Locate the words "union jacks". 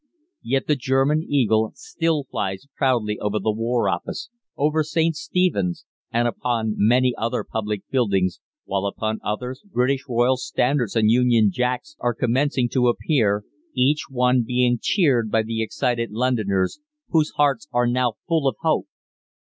11.11-11.95